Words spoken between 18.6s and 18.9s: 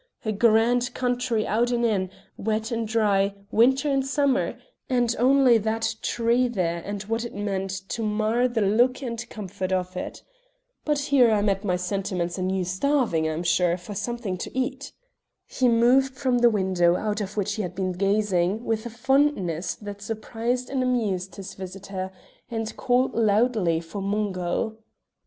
with a